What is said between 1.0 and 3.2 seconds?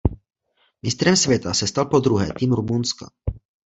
světa se stal podruhé tým Rumunska.